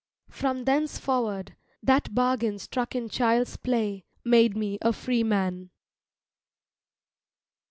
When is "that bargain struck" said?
1.83-2.95